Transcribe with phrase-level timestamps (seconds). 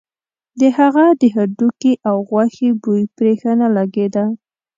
[0.59, 4.25] د هغه د هډوکي او غوښې بوی پرې ښه نه لګېده.